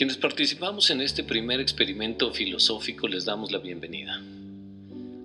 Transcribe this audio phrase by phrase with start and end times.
[0.00, 4.18] Quienes participamos en este primer experimento filosófico les damos la bienvenida.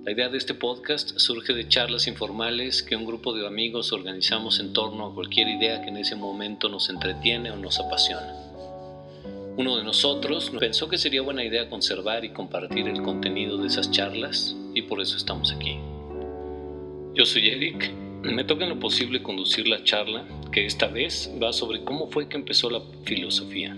[0.03, 4.59] La idea de este podcast surge de charlas informales que un grupo de amigos organizamos
[4.59, 8.33] en torno a cualquier idea que en ese momento nos entretiene o nos apasiona.
[9.55, 13.91] Uno de nosotros pensó que sería buena idea conservar y compartir el contenido de esas
[13.91, 15.77] charlas y por eso estamos aquí.
[17.13, 21.53] Yo soy Eric, me toca en lo posible conducir la charla que esta vez va
[21.53, 23.73] sobre cómo fue que empezó la filosofía,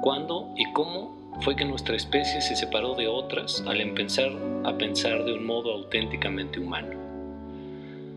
[0.00, 4.30] cuándo y cómo fue que nuestra especie se separó de otras al empezar
[4.64, 6.98] a pensar de un modo auténticamente humano.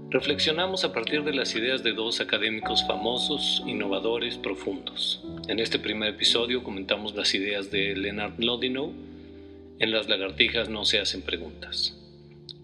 [0.09, 5.23] Reflexionamos a partir de las ideas de dos académicos famosos, innovadores, profundos.
[5.47, 8.91] En este primer episodio comentamos las ideas de Leonard Mlodinow.
[9.79, 11.97] En las lagartijas no se hacen preguntas.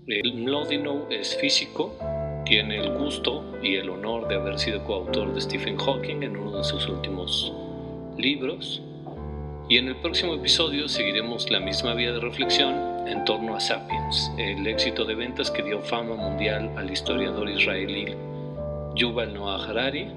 [0.08, 1.98] El Mlodinow es físico,
[2.45, 6.58] tiene el gusto y el honor de haber sido coautor de Stephen Hawking en uno
[6.58, 7.54] de sus últimos
[8.18, 8.81] libros
[9.70, 14.32] y en el próximo episodio seguiremos la misma vía de reflexión en torno a Sapiens,
[14.38, 18.16] el éxito de ventas que dio fama mundial al historiador israelí
[18.96, 20.08] Yuval Noah Harari.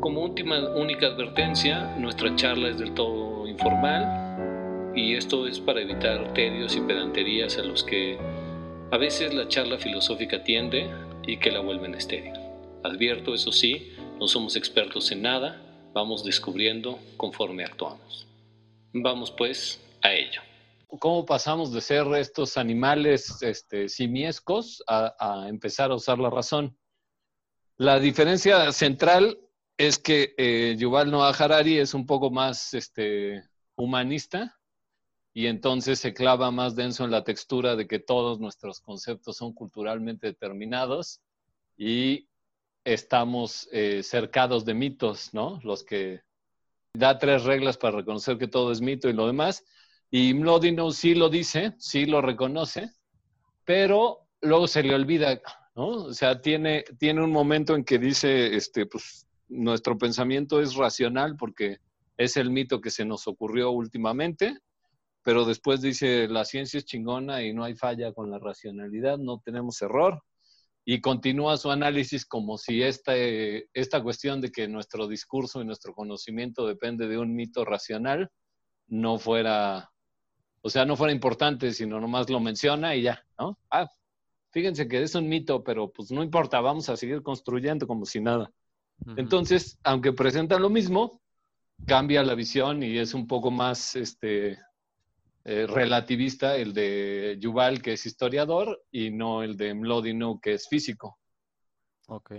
[0.00, 6.32] Como última única advertencia, nuestra charla es del todo informal y esto es para evitar
[6.32, 8.18] tedios y pedanterías a los que
[8.92, 10.88] a veces la charla filosófica tiende
[11.26, 12.34] y que la vuelven estéril.
[12.84, 15.65] Advierto, eso sí, no somos expertos en nada
[15.96, 18.26] vamos descubriendo conforme actuamos.
[18.92, 20.42] Vamos pues a ello.
[20.98, 26.76] ¿Cómo pasamos de ser estos animales este, simiescos a, empezar a usar la razón?
[27.78, 29.38] La diferencia central
[29.78, 33.42] es que eh, Yuval Noah Harari es un poco más este,
[33.74, 34.54] humanista
[35.32, 39.54] y entonces se clava más denso en la textura de que todos nuestros conceptos son
[39.54, 41.22] culturalmente determinados
[41.78, 42.28] y
[42.86, 45.60] estamos eh, cercados de mitos, ¿no?
[45.64, 46.20] Los que
[46.94, 49.64] da tres reglas para reconocer que todo es mito y lo demás.
[50.08, 52.92] Y Mlodinow sí lo dice, sí lo reconoce,
[53.64, 55.40] pero luego se le olvida,
[55.74, 55.88] ¿no?
[55.88, 61.36] O sea, tiene, tiene un momento en que dice, este, pues, nuestro pensamiento es racional
[61.36, 61.78] porque
[62.16, 64.56] es el mito que se nos ocurrió últimamente,
[65.24, 69.40] pero después dice, la ciencia es chingona y no hay falla con la racionalidad, no
[69.44, 70.22] tenemos error
[70.88, 75.92] y continúa su análisis como si esta, esta cuestión de que nuestro discurso y nuestro
[75.92, 78.30] conocimiento depende de un mito racional
[78.86, 79.90] no fuera,
[80.62, 83.58] o sea, no fuera importante, sino nomás lo menciona y ya, ¿no?
[83.68, 83.90] Ah,
[84.52, 88.20] fíjense que es un mito, pero pues no importa, vamos a seguir construyendo como si
[88.20, 88.52] nada.
[89.16, 91.20] Entonces, aunque presenta lo mismo,
[91.84, 94.56] cambia la visión y es un poco más, este,
[95.48, 100.66] eh, relativista, el de Yuval, que es historiador, y no el de Mlodinow, que es
[100.66, 101.20] físico.
[102.08, 102.32] Ok.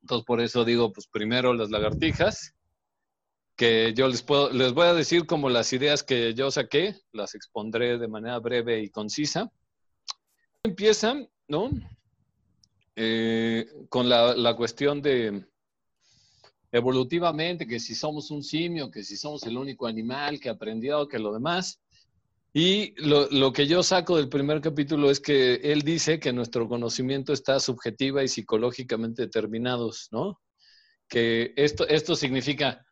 [0.00, 2.54] Entonces, por eso digo, pues primero las lagartijas,
[3.54, 7.34] que yo les, puedo, les voy a decir como las ideas que yo saqué, las
[7.34, 9.52] expondré de manera breve y concisa.
[10.62, 11.68] Empiezan, ¿no?
[12.94, 15.44] Eh, con la, la cuestión de
[16.72, 21.18] evolutivamente, que si somos un simio, que si somos el único animal que aprendió, que
[21.18, 21.78] lo demás.
[22.58, 27.34] Y lo, que yo saco del primer capítulo es que él dice que nuestro conocimiento
[27.34, 30.40] está subjetiva y psicológicamente determinados, ¿no?
[31.06, 32.82] Que esto, esto significa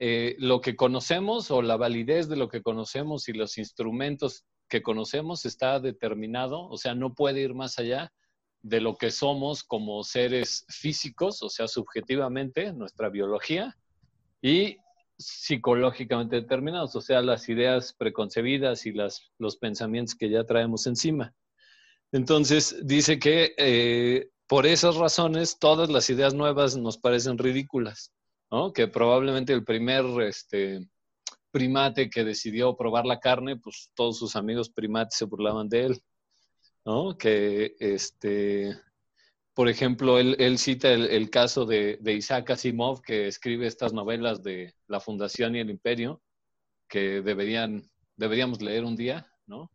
[0.00, 4.82] eh, lo que conocemos o la validez de lo que conocemos y los instrumentos que
[4.82, 8.12] conocemos está determinado, o sea, no puede ir más allá
[8.60, 13.78] de lo que somos como seres físicos, o sea, subjetivamente, nuestra biología,
[14.42, 14.78] y
[15.26, 21.34] psicológicamente determinados, o sea, las ideas preconcebidas y los pensamientos que ya traemos encima.
[22.12, 28.12] Entonces, dice que eh, por esas razones todas las ideas nuevas nos parecen ridículas,
[28.50, 28.72] ¿no?
[28.72, 30.86] Que probablemente el primer este,
[31.50, 36.02] primate que decidió probar la carne, pues todos sus amigos primates se burlaban de él,
[36.84, 37.16] ¿no?
[37.16, 38.76] Que este,
[39.54, 44.98] por ejemplo, él, cita el, caso de, Isaac Asimov, que escribe estas novelas de La
[44.98, 46.22] Fundación y el Imperio,
[46.88, 47.82] que deberían,
[48.16, 49.70] deberíamos leer un día, ¿no?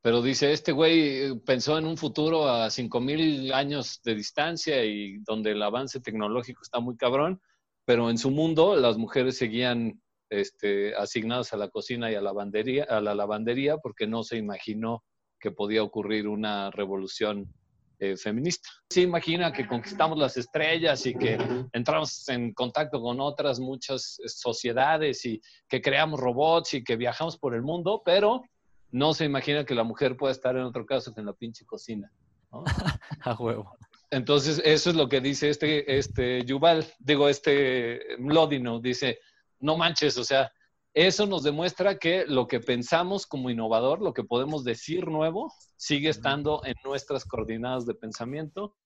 [0.00, 5.52] Pero dice, este güey pensó en un futuro a 5.000 años de distancia y donde
[5.52, 7.40] el avance tecnológico está muy cabrón,
[7.84, 10.00] pero en su mundo las mujeres seguían
[10.30, 15.04] este, asignadas a la cocina y a, lavandería, a la lavandería porque no se imaginó
[15.38, 17.52] que podía ocurrir una revolución
[18.02, 18.68] eh, feminista.
[18.90, 21.38] Se imagina que conquistamos las estrellas y que
[21.72, 27.38] entramos en contacto con otras muchas eh, sociedades y que creamos robots y que viajamos
[27.38, 28.42] por el mundo, pero
[28.90, 31.64] no se imagina que la mujer pueda estar en otro caso que en la pinche
[31.64, 32.10] cocina.
[33.20, 33.72] A huevo.
[34.10, 39.20] Entonces, eso es lo que dice este, este Yuval, digo, este Mlodino, dice,
[39.60, 40.52] no manches, o sea,
[40.94, 46.10] eso nos demuestra que lo que pensamos como innovador, lo que podemos decir nuevo, sigue
[46.10, 48.76] estando en nuestras coordinadas de pensamiento,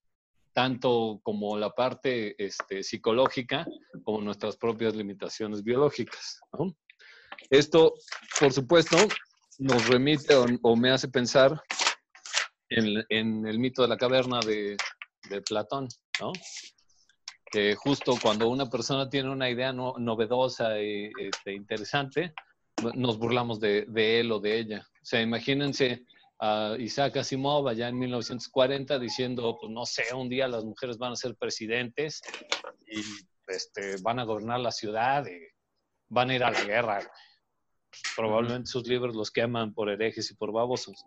[0.52, 3.66] tanto como la parte este, psicológica
[4.04, 6.40] como nuestras propias limitaciones biológicas.
[7.50, 7.94] Esto,
[8.40, 8.96] por supuesto,
[9.58, 11.60] nos remite o, me hace pensar
[12.68, 14.76] en, el mito de la caverna de,
[15.44, 15.88] Platón,
[16.20, 16.32] ¿no?
[17.56, 21.10] Que justo cuando una persona tiene una idea novedosa e
[21.46, 22.34] interesante,
[22.94, 24.86] nos burlamos de, él o de ella.
[25.00, 26.04] O sea, imagínense
[26.38, 31.12] a Isaac Asimov allá en 1940 diciendo, pues no sé, un día las mujeres van
[31.12, 32.20] a ser presidentes
[32.86, 33.00] y
[33.46, 35.40] este, van a gobernar la ciudad y
[36.08, 37.10] van a ir a la guerra.
[38.14, 41.06] Probablemente sus libros los queman por herejes y por babosos.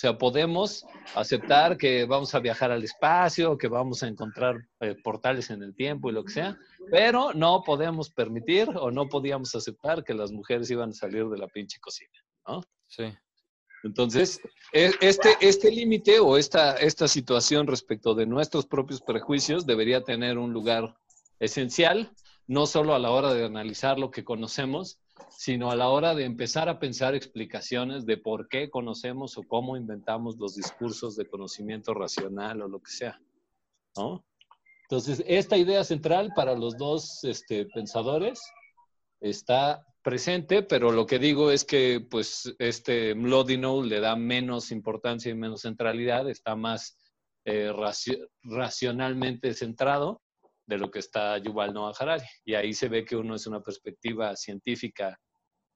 [0.00, 4.94] O sea, podemos aceptar que vamos a viajar al espacio, que vamos a encontrar eh,
[4.94, 6.56] portales en el tiempo y lo que sea,
[6.90, 11.36] pero no podemos permitir o no podíamos aceptar que las mujeres iban a salir de
[11.36, 12.62] la pinche cocina, ¿no?
[12.86, 13.12] Sí.
[13.84, 14.40] Entonces,
[14.72, 20.38] e, este, este límite o esta, esta situación respecto de nuestros propios prejuicios debería tener
[20.38, 20.94] un lugar
[21.40, 22.10] esencial,
[22.46, 24.98] no solo a la hora de analizar lo que conocemos,
[25.28, 29.76] sino a la hora de empezar a pensar explicaciones de por qué conocemos o cómo
[29.76, 33.20] inventamos los discursos de conocimiento racional o lo que sea.
[33.96, 34.24] ¿no?
[34.82, 38.42] Entonces, esta idea central para los dos este, pensadores
[39.20, 45.30] está presente, pero lo que digo es que pues este Mlodinow le da menos importancia
[45.30, 46.96] y menos centralidad, está más
[47.44, 47.72] eh,
[48.42, 50.22] racionalmente centrado
[50.70, 52.24] de lo que está Yuval Noah Harari.
[52.44, 55.20] Y ahí se ve que uno es una perspectiva científica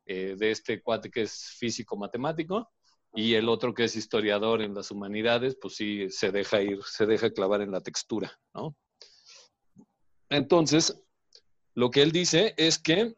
[0.06, 2.70] eh, de este cuate que es físico-matemático
[3.12, 7.06] y el otro que es historiador en las humanidades, pues sí se deja ir, se
[7.06, 8.76] deja clavar en la textura, ¿no?
[10.30, 11.00] Entonces,
[11.74, 13.14] lo que él dice es que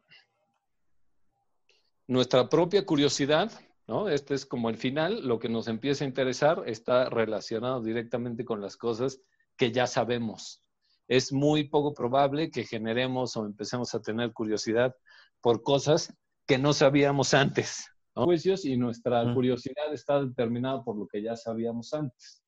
[2.07, 3.51] nuestra propia curiosidad,
[3.87, 4.09] ¿no?
[4.09, 8.61] Este es como el final, lo que nos empieza a interesar está relacionado directamente con
[8.61, 9.21] las cosas
[9.57, 10.63] que ya sabemos,
[11.09, 14.95] es muy poco probable que generemos o empecemos a tener curiosidad
[15.41, 16.15] por cosas
[16.47, 17.87] que no sabíamos antes.
[18.15, 22.43] Juicios y nuestra curiosidad está determinada por lo que ya sabíamos antes.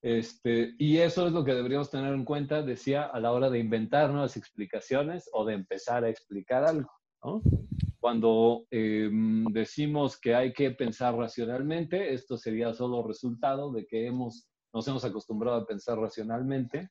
[0.00, 3.58] Este, y eso es lo que deberíamos tener en cuenta, decía, a la hora de
[3.58, 6.90] inventar nuevas explicaciones o de empezar a explicar algo.
[7.98, 14.48] Cuando em, decimos que hay que pensar racionalmente, esto sería solo resultado de que hemos,
[14.72, 16.88] nos hemos acostumbrado a pensar racionalmente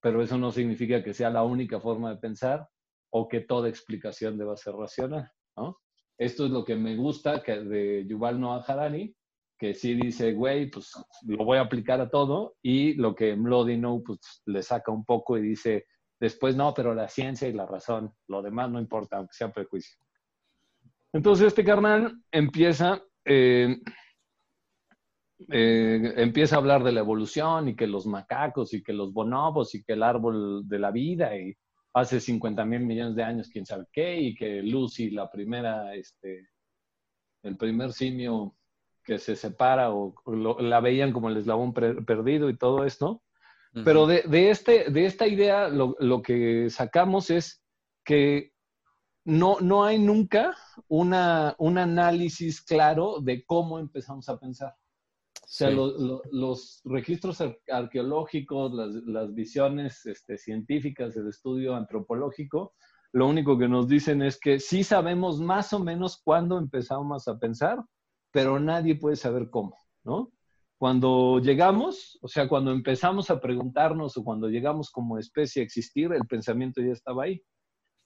[0.00, 2.68] pero eso no significa que sea la única forma de pensar
[3.10, 5.78] o que toda explicación deba ser racional, ¿no?
[6.18, 9.16] Esto es lo que me gusta de Yuval Noah Harari,
[9.58, 10.92] que sí dice, güey, pues
[11.26, 15.38] lo voy a aplicar a todo, y lo que Mlodinow pues le saca un poco
[15.38, 15.86] y dice,
[16.18, 19.98] después no, pero la ciencia y la razón, lo demás no importa, aunque sea prejuicio.
[21.12, 23.76] Entonces este carnal empieza eh,
[25.48, 29.74] eh, empieza a hablar de la evolución y que los macacos y que los bonobos
[29.74, 31.56] y que el árbol de la vida y
[31.94, 36.48] hace 50 mil millones de años quién sabe qué y que Lucy, la primera, este,
[37.42, 38.54] el primer simio
[39.02, 40.14] que se separa o,
[40.60, 43.22] la veían como el eslabón perdido y todo esto.
[43.84, 47.62] Pero de, este, de esta idea lo, lo, que sacamos es
[48.04, 48.52] que
[49.24, 50.56] no, no hay nunca
[50.88, 54.74] una, un análisis claro de cómo empezamos a pensar.
[55.50, 58.72] O sea, los registros arqueológicos,
[59.04, 62.74] las, visiones este, científicas, el estudio antropológico,
[63.12, 67.36] lo único que nos dicen es que sí sabemos más o menos cuándo empezamos a
[67.36, 67.82] pensar,
[68.30, 70.30] pero nadie puede saber cómo, ¿no?
[70.78, 76.12] Cuando llegamos, o sea, cuando empezamos a preguntarnos o cuando llegamos como especie a existir,
[76.12, 77.42] el pensamiento ya estaba ahí.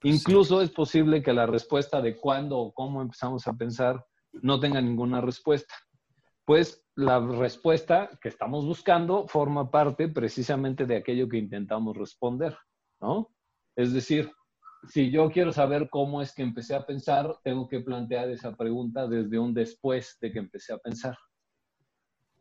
[0.03, 4.81] Incluso es posible que la respuesta de cuándo o cómo empezamos a pensar no tenga
[4.81, 5.75] ninguna respuesta
[6.45, 12.57] pues la respuesta que estamos buscando forma parte precisamente de aquello que intentamos responder,
[13.01, 13.31] ¿no?
[13.75, 14.31] Es decir,
[14.89, 19.09] si yo quiero saber cómo es que empecé a pensar, tengo que plantear esa pregunta
[19.09, 21.17] desde un después de que empecé a pensar.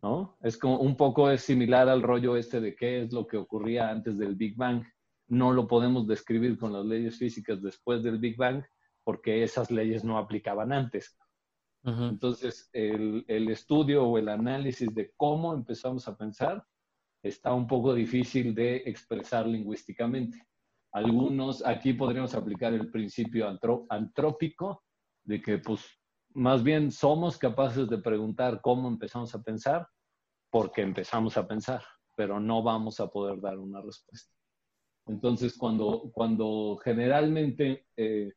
[0.02, 0.38] ¿No?
[0.42, 3.90] Es como un poco es similar al rollo este de qué es lo que ocurría
[3.90, 4.84] antes del Big Bang.
[5.30, 8.64] No lo podemos describir con las leyes físicas después del Big Bang
[9.06, 11.18] porque esas leyes no aplicaban antes.
[11.86, 16.66] Entonces, el, estudio o el análisis de cómo empezamos a pensar
[17.22, 20.48] está un poco difícil de expresar lingüísticamente.
[20.94, 23.48] Algunos, aquí podríamos aplicar el principio
[23.90, 24.84] antrópico,
[25.26, 25.86] de que pues
[26.34, 29.88] más bien somos capaces de preguntar cómo empezamos a pensar
[30.50, 31.84] porque empezamos a pensar,
[32.16, 34.32] pero no vamos a poder dar una respuesta.
[35.08, 38.32] Entonces, cuando, cuando generalmente eh,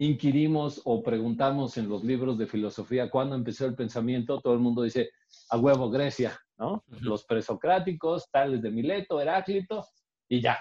[0.00, 4.82] inquirimos o preguntamos en los libros de filosofía cuándo empezó el pensamiento, todo el mundo
[4.82, 5.10] dice,
[5.50, 6.82] a huevo, Grecia, ¿no?
[7.02, 9.86] Los presocráticos, tales de Mileto, Heráclito,
[10.26, 10.58] y ya.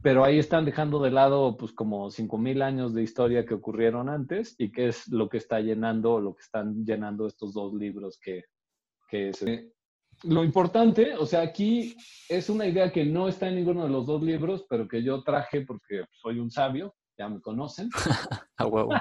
[0.00, 4.54] Pero ahí están dejando de lado, pues, como 5.000 años de historia que ocurrieron antes
[4.56, 8.44] y que es lo que está llenando, lo que están llenando estos dos libros que,
[9.10, 9.42] que es...
[9.42, 9.70] Eh,
[10.22, 11.94] lo importante, o sea, aquí
[12.30, 15.22] es una idea que no está en ninguno de los dos libros, pero que yo
[15.22, 17.90] traje porque soy un sabio, ya me conocen.
[18.56, 18.92] A huevo.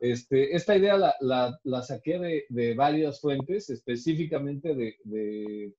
[0.00, 5.74] Este, esta idea la, la, saqué de, varias fuentes, específicamente de,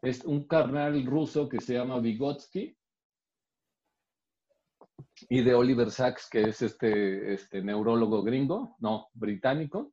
[0.00, 2.74] es un carnal ruso que se llama Vygotsky
[5.28, 9.92] y de Oliver Sacks, que es este, este neurólogo gringo, no, británico.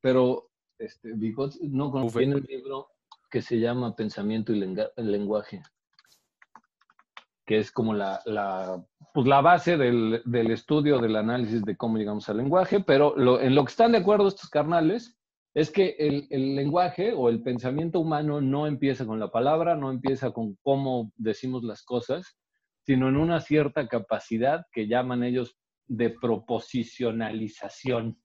[0.00, 2.88] Pero este, Vygotsky, no conozco el libro
[3.30, 4.64] que se llama Pensamiento y
[4.96, 5.62] Lenguaje
[7.46, 8.82] que es como la, la,
[9.12, 13.54] pues la base del, del, estudio del análisis de cómo llegamos al lenguaje, pero en
[13.54, 15.16] lo que están de acuerdo estos carnales
[15.54, 19.90] es que el, el, lenguaje o el pensamiento humano no empieza con la palabra, no
[19.90, 22.36] empieza con cómo decimos las cosas,
[22.82, 28.18] sino en una cierta capacidad que llaman ellos de proposicionalización,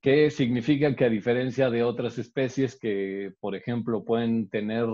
[0.00, 4.86] que significa que a diferencia de otras especies que, por ejemplo, pueden tener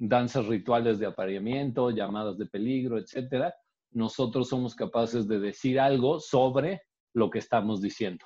[0.00, 3.54] danzas rituales de apareamiento, llamadas de peligro, etcétera,
[3.92, 8.24] nosotros somos capaces de decir algo sobre lo que estamos diciendo.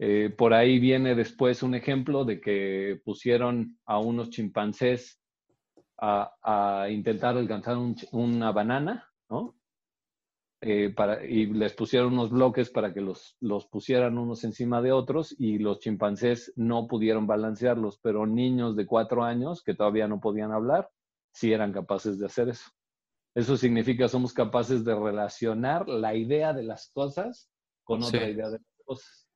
[0.00, 5.20] Eh, por ahí viene después un ejemplo de que pusieron a unos chimpancés
[5.98, 7.76] a, intentar alcanzar
[8.10, 9.59] una banana, ¿no?
[10.62, 14.92] Eh, para, y les pusieron unos bloques para que los, los pusieran unos encima de
[14.92, 20.20] otros y los chimpancés no pudieron balancearlos, pero niños de cuatro años que todavía no
[20.20, 20.90] podían hablar,
[21.32, 22.68] sí eran capaces de hacer eso.
[23.34, 27.48] Eso significa somos capaces de relacionar la idea de las cosas
[27.82, 29.26] con otra idea de las cosas.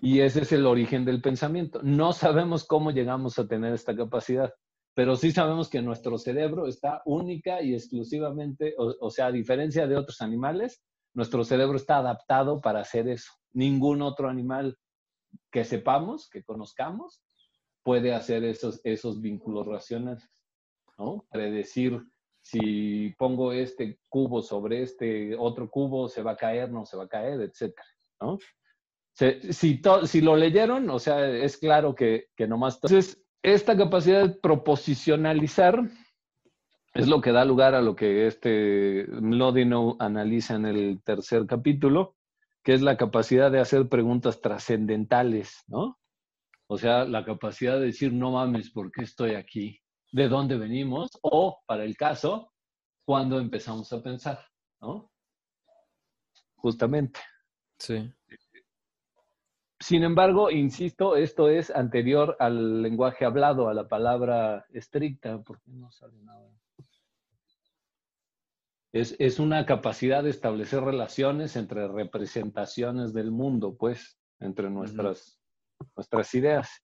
[0.00, 1.80] Y ese es el origen del pensamiento.
[1.82, 4.54] No sabemos cómo llegamos a tener esta capacidad
[4.98, 9.96] pero sí sabemos que nuestro cerebro está única y exclusivamente, o, sea, a diferencia de
[9.96, 10.82] otros animales,
[11.14, 13.30] nuestro cerebro está adaptado para hacer eso.
[13.52, 14.76] Ningún otro animal
[15.52, 17.22] que sepamos, que conozcamos,
[17.84, 20.28] puede hacer esos, esos vínculos racionales,
[20.98, 21.24] ¿no?
[21.30, 22.02] Predecir
[22.42, 27.04] si pongo este cubo sobre este otro cubo, se va a caer, no se va
[27.04, 27.86] a caer, etcétera,
[28.20, 28.36] ¿no?
[29.12, 32.80] Si, si lo leyeron, o sea, es claro que, que nomás...
[32.82, 35.82] Entonces, esta capacidad de proposicionalizar
[36.94, 42.16] es lo que da lugar a lo que este Mlodinow analiza en el tercer capítulo,
[42.64, 45.98] que es la capacidad de hacer preguntas trascendentales, ¿no?
[46.66, 49.80] O sea, la capacidad de decir, no mames, ¿por qué estoy aquí?
[50.12, 51.10] ¿De dónde venimos?
[51.22, 52.52] O, para el caso,
[53.06, 54.44] cuando empezamos a pensar,
[54.80, 55.10] ¿no?
[56.56, 57.20] Justamente.
[57.78, 58.12] Sí.
[59.80, 65.90] Sin embargo, insisto, esto es anterior al lenguaje hablado, a la palabra estricta, porque no
[65.92, 66.50] sale nada.
[68.92, 75.40] Es, una capacidad de establecer relaciones entre representaciones del mundo, pues, entre nuestras,
[75.94, 76.82] nuestras ideas.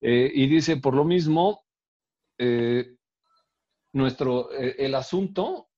[0.00, 1.64] Eh, y dice, por lo mismo,
[2.38, 2.96] eh,
[3.92, 5.68] nuestro, eh, el asunto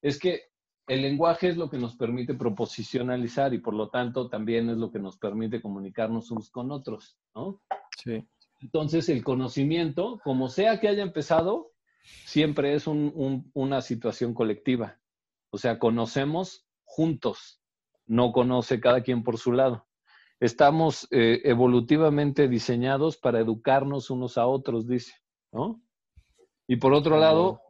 [0.00, 0.53] es que
[0.86, 4.90] el lenguaje es lo que nos permite proposicionalizar y por lo tanto también es lo
[4.90, 7.62] que nos permite comunicarnos unos con otros, ¿no?
[7.96, 8.26] Sí.
[8.60, 11.72] Entonces el conocimiento, como sea que haya empezado,
[12.24, 14.98] siempre es una situación colectiva.
[15.50, 17.60] O sea, conocemos juntos,
[18.06, 19.86] no conoce cada quien por su lado.
[20.40, 25.14] Estamos eh, evolutivamente diseñados para educarnos unos a otros, dice,
[25.52, 25.80] ¿no?
[26.66, 27.60] Y por otro lado,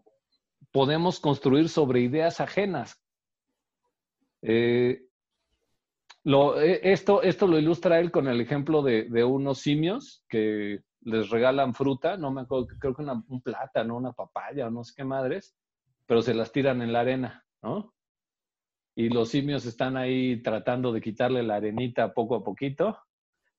[0.72, 3.03] podemos construir sobre ideas ajenas,
[4.46, 5.02] eh,
[6.26, 11.74] eh, esto, esto lo ilustra él con el ejemplo de, unos simios que les regalan
[11.74, 15.56] fruta, no me acuerdo, creo que un plátano, una papaya o no sé qué madres,
[16.06, 17.94] pero se las tiran en la arena, ¿no?
[18.94, 22.98] Y los simios están ahí tratando de quitarle la arenita poco a poquito,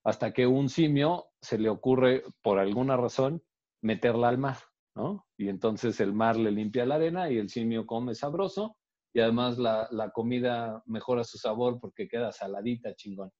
[0.04, 3.44] hasta que un simio se le ocurre, por alguna razón,
[3.82, 4.58] meterla al mar,
[4.96, 5.26] ¿no?
[5.36, 8.78] Y entonces el mar le limpia la arena y el simio come sabroso
[9.16, 13.32] y además la, la, comida mejora su sabor porque queda saladita, chingón.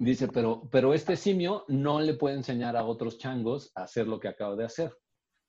[0.00, 4.18] Dice, pero, pero este simio no le puede enseñar a otros changos a hacer lo
[4.18, 4.92] que acaba de hacer.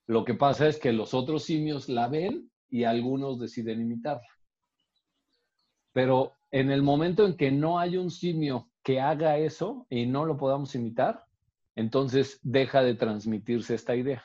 [0.05, 4.29] Lo que pasa es que los otros simios la ven y algunos deciden imitarla.
[5.91, 10.25] Pero en el momento en que no hay un simio que haga eso y no
[10.25, 11.25] lo podamos imitar,
[11.73, 14.23] entonces deja de transmitirse esta idea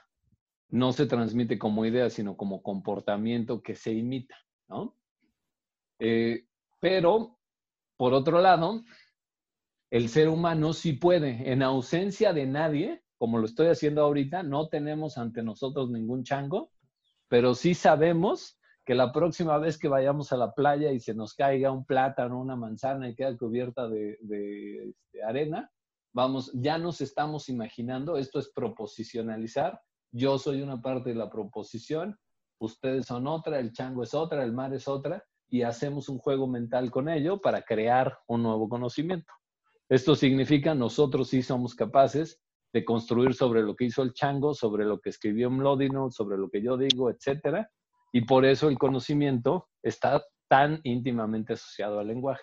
[0.71, 4.37] no se transmite como idea, sino como comportamiento que se imita,
[4.69, 4.97] ¿no?
[5.99, 6.47] Eh,
[6.81, 7.39] pero,
[7.97, 8.83] por otro lado,
[9.91, 14.69] el ser humano sí puede, en ausencia de nadie, como lo estoy haciendo ahorita, no
[14.69, 16.73] tenemos ante nosotros ningún chango,
[17.29, 21.35] pero sí sabemos que la próxima vez que vayamos a la playa y se nos
[21.35, 25.71] caiga un plátano, una manzana y queda cubierta de, este, arena,
[26.13, 29.81] vamos, ya nos estamos imaginando, esto es proposicionalizar,
[30.13, 32.19] yo soy una parte de la proposición,
[32.59, 36.47] ustedes son otra, el chango es otra, el mar es otra, y hacemos un juego
[36.47, 39.33] mental con ello para crear un nuevo conocimiento.
[39.89, 42.41] Esto significa nosotros sí somos capaces
[42.73, 46.49] de construir sobre lo que hizo el chango, sobre lo que escribió Mlodino, sobre lo
[46.49, 47.69] que yo digo, etcétera,
[48.13, 52.43] y por eso el conocimiento está tan íntimamente asociado al lenguaje.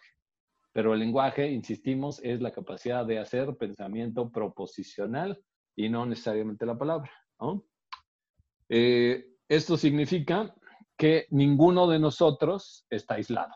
[0.74, 5.42] Pero el lenguaje, insistimos, es la capacidad de hacer pensamiento proposicional
[5.76, 7.12] y no necesariamente la palabra.
[8.70, 10.54] Eh, esto significa
[10.98, 13.54] que ninguno de nosotros está aislado.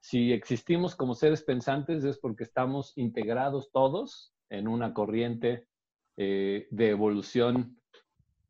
[0.00, 5.66] Si existimos como seres pensantes es porque estamos integrados todos en una corriente
[6.16, 7.78] eh, de evolución,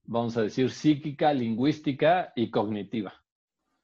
[0.04, 3.12] vamos a decir, psíquica, lingüística y cognitiva.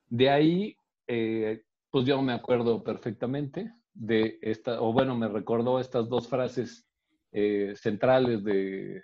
[0.09, 6.09] De ahí, eh, pues yo me acuerdo perfectamente de esta, o bueno, me recordó estas
[6.09, 6.87] dos frases
[7.33, 9.03] eh, centrales de,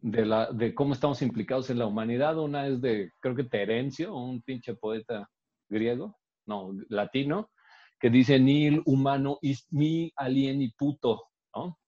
[0.00, 2.38] de, la, de cómo estamos implicados en la humanidad.
[2.38, 5.28] Una es de, creo que Terencio, un pinche poeta
[5.68, 7.50] griego, no, latino,
[7.98, 11.24] que dice, ni el humano is mi alien y puto,
[11.54, 11.78] ¿no?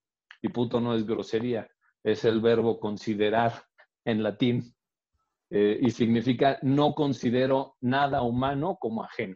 [0.41, 1.69] Y puto no es grosería,
[2.03, 3.53] es el verbo considerar
[4.05, 4.73] en latín.
[5.49, 9.35] Eh, y significa no considero nada humano como ajeno.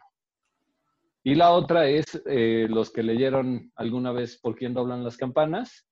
[1.24, 5.86] Y la otra es eh, los que leyeron alguna vez por quién doblan las campanas,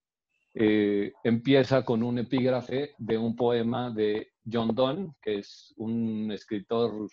[0.56, 7.08] eh, empieza con un epígrafe de un poema de John Donne, que es un escritor,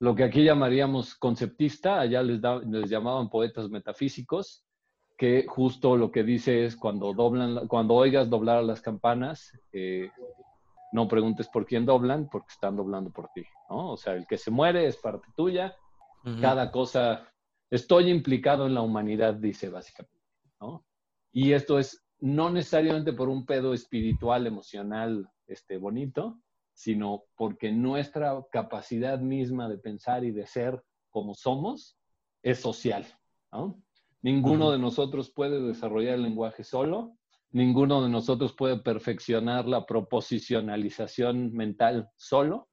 [0.00, 4.64] lo que aquí llamaríamos conceptista, allá les, les llamaban poetas metafísicos,
[5.16, 10.10] que justo lo que dice es cuando, doblan, cuando oigas doblar las campanas, eh,
[10.90, 13.92] no preguntes por quién doblan, porque están doblando por ti, ¿no?
[13.92, 15.76] O sea, el que se muere es parte tuya,
[16.40, 17.28] cada cosa,
[17.68, 20.20] estoy implicado en la humanidad, dice básicamente,
[20.60, 20.84] ¿no?
[21.32, 26.40] Y esto es no necesariamente por un pedo espiritual, emocional, este, bonito,
[26.72, 30.80] sino porque nuestra capacidad misma de pensar y de ser
[31.10, 31.98] como somos
[32.40, 33.04] es social.
[34.22, 37.18] Ninguno de nosotros puede desarrollar el lenguaje solo,
[37.50, 42.68] ninguno de nosotros puede perfeccionar la proposicionalización mental solo.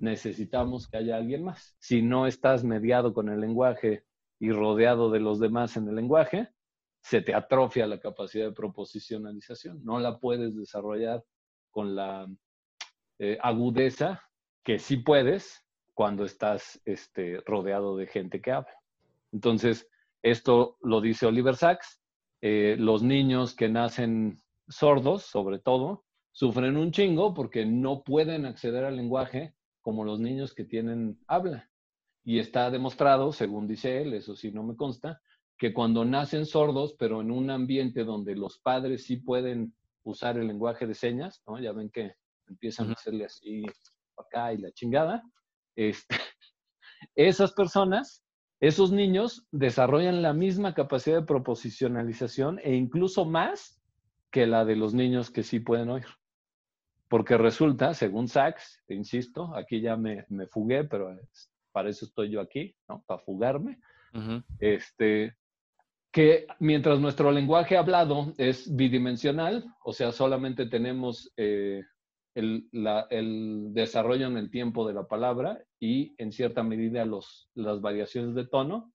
[0.00, 1.76] Necesitamos que haya alguien más.
[1.78, 4.02] Si no estás mediado con el lenguaje
[4.40, 6.48] y rodeado de los demás en el lenguaje,
[7.08, 9.82] se te atrofia la capacidad de proposicionalización.
[9.82, 11.24] No la puedes desarrollar
[11.70, 12.28] con la
[13.18, 14.22] eh, agudeza
[14.62, 18.74] que sí puedes cuando estás este, rodeado de gente que habla.
[19.32, 19.88] Entonces,
[20.22, 21.98] esto lo dice Oliver Sacks.
[22.42, 28.84] Eh, los niños que nacen sordos, sobre todo, sufren un chingo porque no pueden acceder
[28.84, 31.70] al lenguaje como los niños que tienen habla.
[32.22, 35.22] Y está demostrado, según dice él, eso sí no me consta,
[35.58, 40.46] que cuando nacen sordos, pero en un ambiente donde los padres sí pueden usar el
[40.46, 41.60] lenguaje de señas, ¿no?
[41.60, 42.14] Ya ven que
[42.46, 43.64] empiezan a hacerle así
[44.16, 45.22] acá y la chingada.
[45.74, 46.16] Este,
[47.16, 48.24] esas personas,
[48.60, 53.82] esos niños desarrollan la misma capacidad de proposicionalización e incluso más
[54.30, 56.06] que la de los niños que sí pueden oír.
[57.08, 61.16] Porque resulta, según Sachs, insisto, aquí ya me, me fugué, pero
[61.72, 63.02] para eso estoy yo aquí, ¿no?
[63.06, 63.80] Para fugarme.
[64.58, 65.36] este,
[66.12, 71.82] que mientras nuestro lenguaje hablado es bidimensional, o sea, solamente tenemos eh,
[72.34, 78.34] el, desarrollo en el tiempo de la palabra y en cierta medida los, las variaciones
[78.34, 78.92] de tono,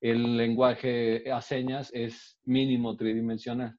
[0.00, 3.78] el lenguaje a señas es mínimo tridimensional,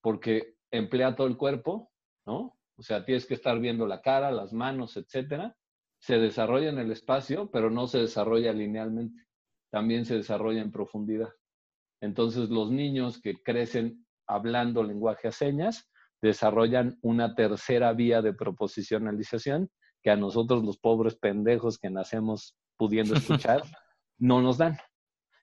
[0.00, 1.90] porque emplea todo el cuerpo,
[2.24, 2.56] ¿no?
[2.76, 5.54] O sea, tienes que estar viendo la cara, las manos, etcétera.
[5.98, 9.26] Se desarrolla en el espacio, pero no se desarrolla linealmente.
[9.68, 11.28] También se desarrolla en profundidad.
[12.00, 15.90] Entonces, los niños que crecen hablando lenguaje a señas
[16.22, 19.70] desarrollan una tercera vía de proposicionalización
[20.02, 23.62] que a nosotros los pobres pendejos que nacemos pudiendo escuchar
[24.18, 24.78] no nos dan.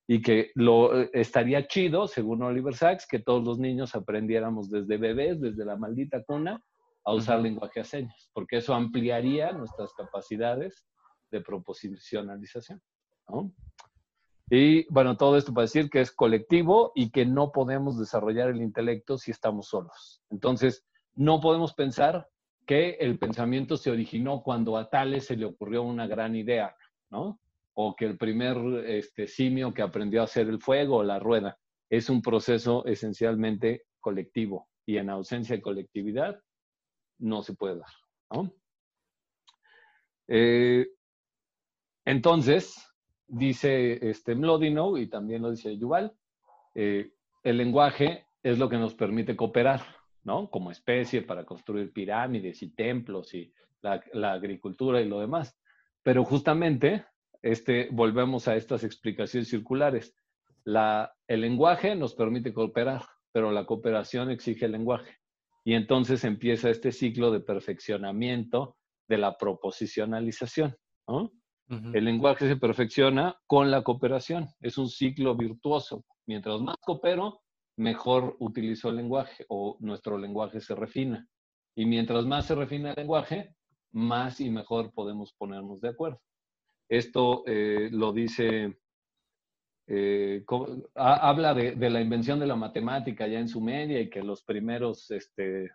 [0.07, 4.97] Y que lo eh, estaría chido, según Oliver Sacks, que todos los niños aprendiéramos desde
[4.97, 6.61] bebés, desde la maldita cuna,
[7.03, 10.85] a usar lenguaje a señas, porque eso ampliaría nuestras capacidades
[11.31, 12.81] de proposicionalización.
[13.29, 13.53] ¿no?
[14.49, 18.61] Y bueno, todo esto para decir que es colectivo y que no podemos desarrollar el
[18.61, 20.21] intelecto si estamos solos.
[20.29, 22.29] Entonces, no podemos pensar
[22.65, 26.75] que el pensamiento se originó cuando a Tales se le ocurrió una gran idea,
[27.09, 27.39] ¿no?
[27.79, 28.57] o que el primer
[28.87, 31.59] este, simio que aprendió a hacer el fuego o la rueda.
[31.89, 36.41] Es un proceso esencialmente colectivo y en ausencia de colectividad
[37.19, 37.91] no se puede dar.
[38.31, 38.51] ¿no?
[40.27, 40.87] Eh,
[42.03, 42.86] entonces,
[43.27, 46.13] dice este Mlodinow y también lo dice Yuval,
[46.75, 47.11] eh,
[47.43, 49.81] el lenguaje es lo que nos permite cooperar,
[50.23, 50.49] ¿no?
[50.49, 55.57] Como especie para construir pirámides y templos y la, agricultura y lo demás.
[56.03, 57.05] Pero justamente,
[57.41, 60.15] este, volvemos a estas explicaciones circulares.
[60.63, 65.17] La, el lenguaje nos permite cooperar, pero la cooperación exige el lenguaje.
[65.63, 70.77] Y entonces empieza este ciclo de perfeccionamiento de la proposicionalización.
[71.07, 71.31] ¿no?
[71.69, 74.47] El lenguaje se perfecciona con la cooperación.
[74.61, 76.05] Es un ciclo virtuoso.
[76.25, 77.41] Mientras más coopero,
[77.77, 81.27] mejor utilizo el lenguaje o nuestro lenguaje se refina.
[81.75, 83.53] Y mientras más se refina el lenguaje,
[83.91, 86.21] más y mejor podemos ponernos de acuerdo.
[86.89, 88.79] Esto eh, lo dice,
[89.87, 90.43] eh,
[90.95, 95.11] habla de, la invención de la matemática ya en su media y que los primeros
[95.11, 95.69] este,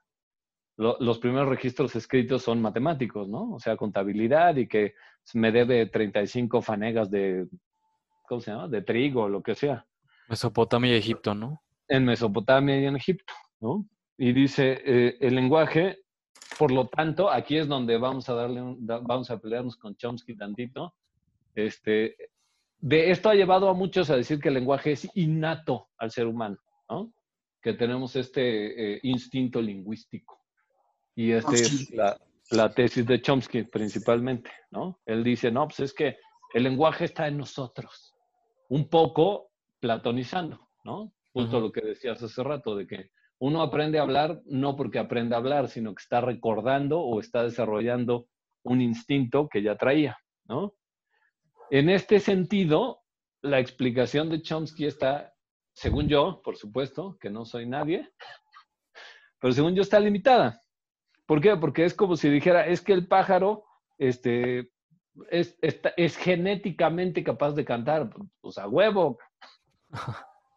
[0.76, 3.52] los primeros registros escritos son matemáticos, ¿no?
[3.52, 4.94] O sea, contabilidad y que
[5.34, 7.46] me debe 35 fanegas de,
[8.28, 8.68] ¿cómo se llama?
[8.68, 9.86] De trigo, lo que sea.
[10.28, 11.62] Mesopotamia y Egipto, ¿no?
[11.88, 13.86] En Mesopotamia y en Egipto, ¿no?
[14.16, 16.00] Y dice, eh, el lenguaje,
[16.58, 20.94] por lo tanto, aquí es donde vamos a darle, vamos a pelearnos con Chomsky tantito.
[21.54, 22.16] Este,
[22.78, 26.26] de esto ha llevado a muchos a decir que el lenguaje es innato al ser
[26.26, 26.58] humano,
[26.88, 27.12] ¿no?
[27.60, 30.40] Que tenemos este eh, instinto lingüístico.
[31.14, 32.18] Y esta es la,
[32.50, 35.00] la, tesis de Chomsky principalmente, ¿no?
[35.06, 36.16] Él dice, no, pues es que
[36.54, 38.14] el lenguaje está en nosotros,
[38.68, 39.50] un poco
[39.80, 41.12] platonizando, ¿no?
[41.32, 45.34] Justo lo que decías hace rato, de que uno aprende a hablar no porque aprende
[45.34, 48.28] a hablar, sino que está recordando o está desarrollando
[48.64, 50.74] un instinto que ya traía, ¿no?
[51.70, 53.02] En este sentido,
[53.40, 55.34] la explicación de Chomsky está,
[55.72, 58.12] según yo, por supuesto, que no soy nadie,
[59.40, 60.61] pero según yo está limitada.
[61.26, 61.56] ¿Por qué?
[61.56, 63.64] Porque es como si dijera, es que el pájaro
[63.98, 64.70] este,
[65.30, 69.18] es, es genéticamente capaz de cantar, pues a huevo.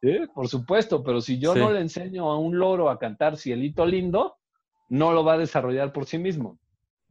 [0.01, 0.19] ¿Sí?
[0.34, 4.38] Por supuesto, pero si yo no le enseño a un loro a cantar cielito lindo,
[4.89, 6.60] no lo va a desarrollar por sí mismo.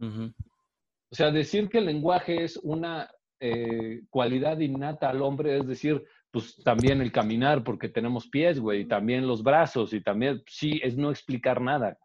[0.00, 6.04] O sea, decir que el lenguaje es una eh, cualidad innata al hombre, es decir,
[6.30, 10.80] pues también el caminar, porque tenemos pies, güey, y también los brazos, y también, sí,
[10.82, 11.98] es no explicar nada,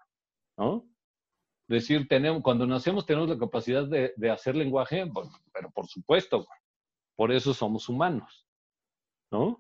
[0.58, 0.86] ¿no?
[1.70, 5.10] Decir, tenemos, cuando nacemos tenemos la capacidad de, hacer lenguaje,
[5.54, 6.48] pero por supuesto,
[7.16, 8.48] por eso somos humanos,
[9.32, 9.58] ¿no?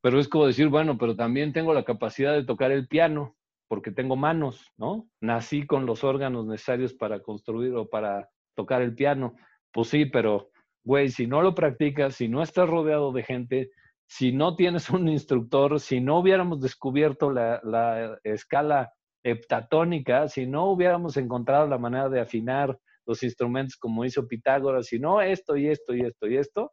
[0.00, 3.36] Pero es como decir, bueno, pero también tengo la capacidad de tocar el piano,
[3.68, 5.08] porque tengo manos, ¿no?
[5.20, 9.34] Nací con los órganos necesarios para construir o para tocar el piano.
[9.72, 10.50] Pues sí, pero,
[10.82, 13.70] güey, si no lo practicas, si no estás rodeado de gente,
[14.06, 18.92] si no tienes un instructor, si no hubiéramos descubierto la, la escala
[19.24, 24.98] heptatónica, si no hubiéramos encontrado la manera de afinar los instrumentos como hizo Pitágoras, si
[24.98, 26.72] no esto y esto y esto y esto,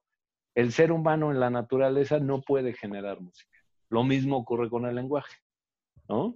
[0.53, 3.57] el ser humano en la naturaleza no puede generar música.
[3.89, 5.37] Lo mismo ocurre con el lenguaje,
[6.07, 6.35] ¿no?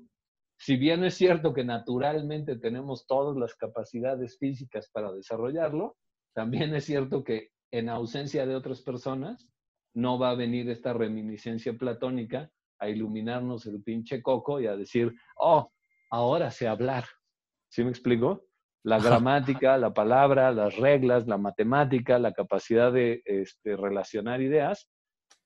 [0.58, 5.98] Si bien es cierto que naturalmente tenemos todas las capacidades físicas para desarrollarlo,
[6.34, 9.50] también es cierto que en ausencia de otras personas
[9.94, 12.50] no va a venir esta reminiscencia platónica
[12.80, 15.72] a iluminarnos el pinche coco y a decir, oh,
[16.16, 17.06] ahora sé hablar.
[17.70, 18.46] ¿Sí me explico?
[18.84, 24.88] La gramática, la palabra, las reglas, la matemática, la capacidad de este, relacionar ideas,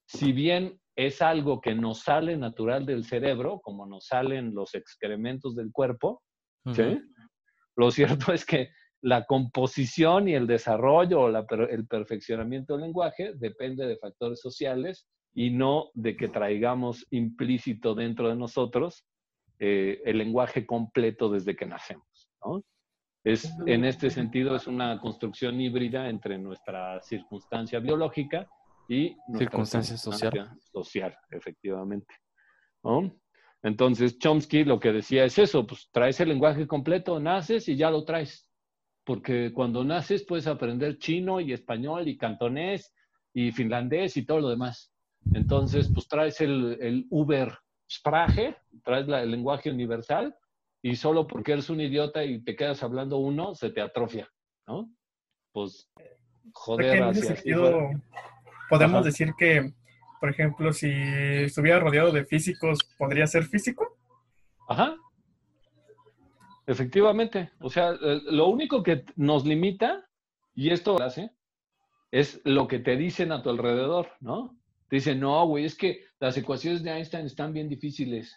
[0.05, 5.55] si bien es algo que nos sale natural del cerebro, como nos salen los excrementos
[5.55, 6.21] del cuerpo,
[6.73, 6.99] ¿sí?
[7.75, 8.69] lo cierto es que
[9.01, 15.51] la composición y el desarrollo o el perfeccionamiento del lenguaje depende de factores sociales y
[15.51, 19.05] no de que traigamos implícito dentro de nosotros
[19.60, 22.30] eh, el lenguaje completo desde que nacemos.
[22.43, 22.63] ¿no?
[23.24, 28.50] Es, en este sentido, es una construcción híbrida entre nuestra circunstancia biológica
[28.88, 30.58] y nuestra circunstancia, social.
[30.72, 32.15] social, efectivamente.
[32.84, 33.13] ¿no?
[33.62, 37.91] Entonces, Chomsky lo que decía es eso, pues traes el lenguaje completo, naces y ya
[37.91, 38.50] lo traes.
[39.04, 42.93] Porque cuando naces puedes aprender chino y español y cantonés
[43.34, 44.93] y finlandés y todo lo demás.
[45.34, 47.58] Entonces, pues traes el, el Uber
[47.89, 50.36] Sprache, traes el lenguaje universal
[50.82, 54.30] y solo porque eres un idiota y te quedas hablando uno, se te atrofia,
[54.67, 54.89] ¿no?
[55.52, 55.91] Pues,
[56.54, 57.12] joder,
[58.69, 59.73] podemos decir que,
[60.19, 63.97] por ejemplo, si estuviera rodeado de físicos, ¿podría ser físico?
[64.67, 64.95] Ajá.
[66.67, 67.52] Efectivamente.
[67.60, 70.08] O sea, eh, lo único que nos limita,
[70.54, 71.32] y esto hace,
[72.12, 74.59] es lo que te dicen a tu alrededor, ¿no?
[74.89, 78.36] Te dicen, no, güey, es que las ecuaciones de Einstein están bien difíciles.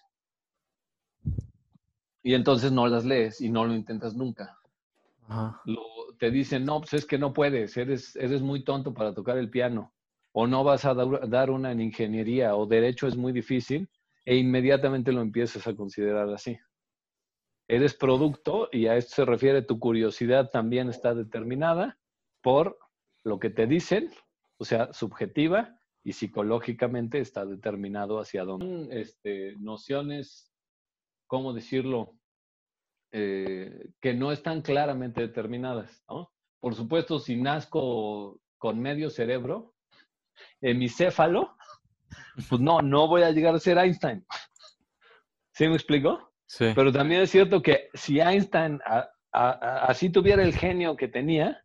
[2.23, 4.57] Y entonces no las lees y no lo intentas nunca.
[5.65, 5.83] Lo-
[6.19, 9.51] te dicen, no, pues es que no puedes, eres, eres muy tonto para tocar el
[9.51, 9.93] piano.
[10.33, 13.89] O no vas a dar una en ingeniería o derecho es muy difícil
[14.25, 16.57] e inmediatamente lo empiezas a considerar así.
[17.67, 21.99] Eres producto y a esto se refiere tu curiosidad también está determinada
[22.41, 22.79] por
[23.25, 24.11] lo que te dicen,
[24.59, 29.01] o sea, subjetiva y psicológicamente está determinado hacia dónde.
[29.01, 30.53] Este, nociones,
[31.27, 32.15] ¿cómo decirlo?
[33.13, 36.33] Eh, que no están claramente determinadas, ¿no?
[36.61, 39.75] Por supuesto, si nazco con medio cerebro,
[40.61, 41.57] hemicéfalo,
[42.49, 44.25] pues no, no voy a llegar a ser Einstein.
[45.53, 46.33] ¿Sí me explico?
[46.47, 46.67] Sí.
[46.75, 51.09] Pero también es cierto que si Einstein a- a- a- así tuviera el genio que
[51.09, 51.62] tenía,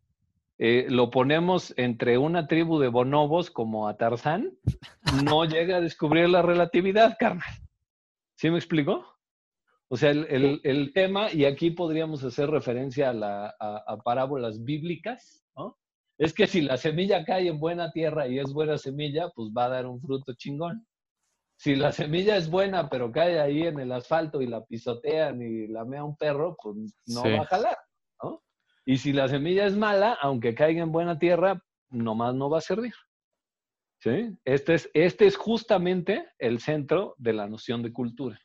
[0.58, 4.58] eh, lo ponemos entre una tribu de bonobos como a Tarzán,
[5.24, 7.48] no llega a descubrir la relatividad, carnal.
[8.36, 9.04] ¿Sí me explico?
[9.90, 13.96] O sea, el, el- el tema, y aquí podríamos hacer referencia a, la- a- a
[13.98, 15.78] parábolas bíblicas, ¿no?
[16.18, 19.66] Es que si la semilla cae en buena tierra y es buena semilla, pues va
[19.66, 20.84] a dar un fruto chingón.
[21.56, 25.68] Si la semilla es buena, pero cae ahí en el asfalto y la pisotean y
[25.68, 27.30] la mea un perro, pues no Sí.
[27.32, 27.78] va a jalar,
[28.22, 28.42] ¿no?
[28.88, 32.62] Y si la semilla es mala, aunque caiga en buena tierra, nomás no va a
[32.62, 32.94] servir.
[33.98, 34.34] ¿Sí?
[34.46, 38.40] Este es, este es justamente el centro de la noción de cultura,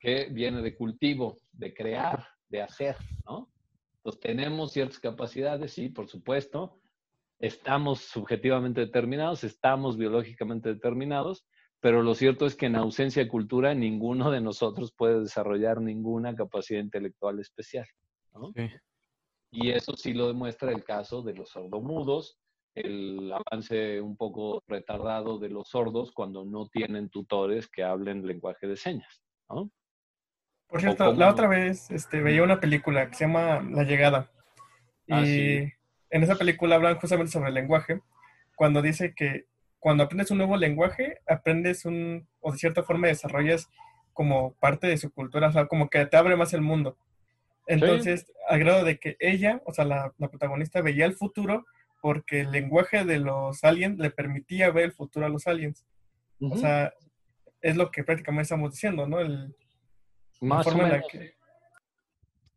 [0.00, 3.48] que viene de cultivo, de crear, de hacer, ¿no?
[3.98, 6.80] Entonces tenemos ciertas capacidades, sí, por supuesto.
[7.38, 11.46] Estamos subjetivamente determinados, estamos biológicamente determinados,
[11.78, 16.34] pero lo cierto es que en ausencia de cultura ninguno de nosotros puede desarrollar ninguna
[16.34, 17.86] capacidad intelectual especial.
[18.56, 18.68] Sí.
[19.56, 22.40] Y eso sí lo demuestra el caso de los sordomudos,
[22.74, 28.66] el avance un poco retardado de los sordos cuando no tienen tutores que hablen lenguaje
[28.66, 29.22] de señas.
[29.48, 29.70] ¿no?
[30.66, 31.32] Por cierto, la no.
[31.32, 34.28] otra vez este, veía una película que se llama La Llegada.
[35.06, 35.72] Y Ah, sí.
[36.10, 38.00] en esa película hablan justamente sobre el lenguaje,
[38.56, 39.46] cuando dice que
[39.78, 43.70] cuando aprendes un nuevo lenguaje, aprendes un, o de cierta forma desarrollas
[44.12, 46.96] como parte de su cultura, o sea, como que te abre más el mundo.
[47.66, 51.64] Entonces, al grado de que ella, o sea, la, la protagonista veía el futuro
[52.02, 55.86] porque el lenguaje de los aliens le permitía ver el futuro a los aliens.
[56.40, 56.92] O sea,
[57.62, 59.20] es lo que prácticamente estamos diciendo, ¿no?
[59.20, 59.56] El,
[60.40, 61.10] la Más o forma en la menos.
[61.10, 61.34] que-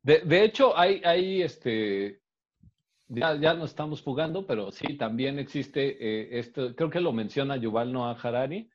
[0.03, 2.19] De, de hecho, hay, hay este,
[3.07, 7.55] ya, ya no estamos jugando, pero sí, también existe eh, esto, creo que lo menciona
[7.55, 8.69] Yuval Noah Harari,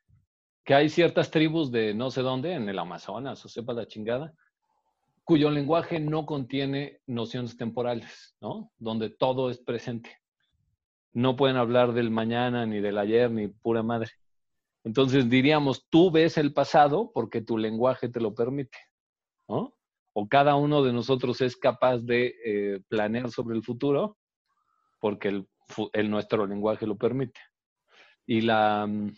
[0.65, 4.33] que hay ciertas tribus de no sé dónde, en el Amazonas o sepa la chingada,
[5.25, 8.73] cuyo lenguaje no contiene nociones temporales, ¿no?
[8.79, 10.11] Donde todo es presente.
[11.13, 14.11] No pueden hablar del mañana, ni del ayer, ni pura madre.
[14.85, 18.79] Entonces diríamos, tú ves el pasado porque tu lenguaje te lo permite,
[19.49, 19.77] ¿no?
[20.15, 24.19] O cada uno de nosotros es capaz de eh, planear sobre el futuro
[25.01, 27.41] porque el, nuestro lenguaje lo permite.
[28.27, 29.13] Y la mm,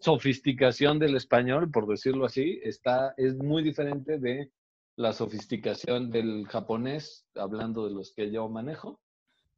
[0.00, 4.50] sofisticación del español, por decirlo así, está, es muy diferente de
[4.96, 9.00] la sofisticación del japonés, hablando de los que yo manejo,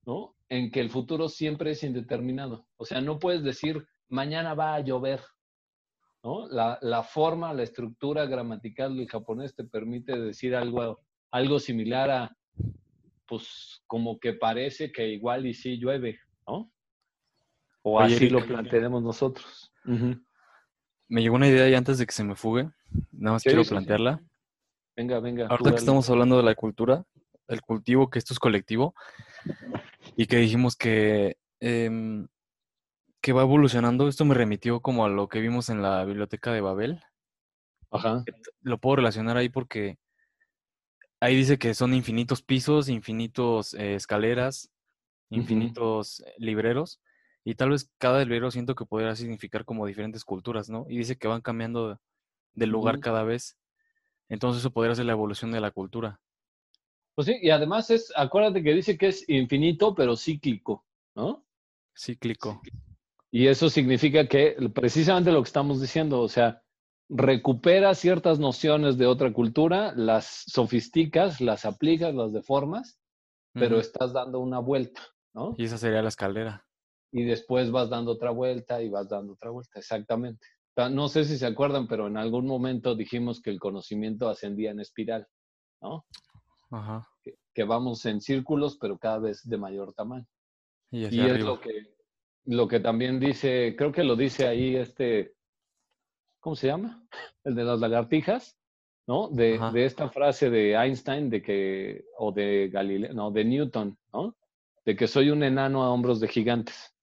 [0.05, 0.35] ¿no?
[0.49, 2.67] En que el futuro siempre es indeterminado.
[2.77, 5.21] O sea, no puedes decir, mañana va a llover,
[6.25, 6.49] ¿no?
[6.49, 12.37] La, la forma, la estructura gramatical del japonés te permite decir algo, algo similar a,
[13.27, 16.73] pues, como que parece que igual y sí llueve, ¿no?
[17.83, 19.73] O Oye, así lo plantearemos nosotros.
[19.85, 22.69] Me llegó una idea y antes de que se me fugue,
[23.13, 24.21] nada más quiero plantearla.
[24.99, 25.47] Venga, venga.
[25.47, 27.05] Ahorita que estamos hablando de la cultura,
[27.47, 28.97] el cultivo, que esto es colectivo,
[30.17, 32.27] y que dijimos que, em,
[33.21, 36.63] que va evolucionando, esto me remitió como a lo que vimos en la biblioteca de
[36.63, 37.01] Babel.
[37.93, 38.25] Ajá.
[38.61, 39.99] Lo puedo relacionar ahí porque
[41.21, 44.69] ahí dice que son infinitos pisos, infinitos eh, escaleras,
[45.31, 47.01] infinitos eh, libreros,
[47.45, 50.87] y tal vez cada librero siento que podría significar como diferentes culturas, ¿no?
[50.89, 52.01] Y dice que van cambiando
[52.55, 53.57] de, lugar cada vez.
[54.29, 56.21] Entonces eso podría ser la evolución de la cultura.
[57.15, 60.85] Pues sí, y además es, acuérdate que dice que es infinito, pero cíclico,
[61.17, 61.45] ¿no?
[61.97, 62.61] Cíclico.
[63.31, 66.63] Y eso significa que precisamente lo que estamos diciendo, o sea,
[67.09, 72.99] recupera ciertas nociones de otra cultura, las sofisticas, las aplicas, las deformas,
[73.53, 75.03] pero estás dando una vuelta,
[75.35, 75.55] ¿no?
[75.59, 76.67] Y esa sería la escalera.
[77.11, 80.47] Y después vas dando otra vuelta y vas dando otra vuelta, exactamente.
[80.89, 84.81] No sé si se acuerdan, pero en algún momento dijimos que el conocimiento ascendía en
[84.81, 85.27] espiral,
[85.83, 86.05] ¿no?
[86.71, 87.09] Ajá.
[87.23, 90.27] Que, que vamos en círculos, pero cada vez de mayor tamaño.
[90.91, 91.97] Y, y es lo que,
[92.45, 95.35] lo que también dice, creo que lo dice ahí este,
[96.41, 97.05] ¿cómo se llama?
[97.45, 98.57] El de las lagartijas,
[99.07, 99.29] ¿no?
[99.29, 104.37] De, de, esta frase de Einstein, de que, o de Galileo, no, de Newton, ¿no?
[104.85, 106.95] De que soy un enano a hombros de gigantes.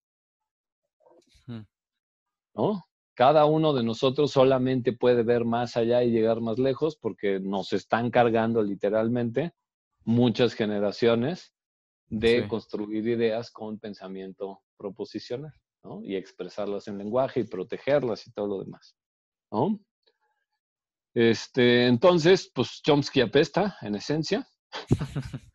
[2.55, 2.85] ¿No?
[3.15, 7.71] Cada uno de nosotros solamente puede ver más allá y llegar más lejos porque nos
[7.71, 9.53] están cargando literalmente
[10.03, 11.53] muchas generaciones
[12.07, 16.03] de construir ideas con pensamiento proposicional, ¿no?
[16.03, 18.95] Y expresarlas en lenguaje y protegerlas y todo lo demás,
[19.51, 19.79] ¿no?
[21.13, 24.45] Este, entonces, pues Chomsky apesta, en esencia.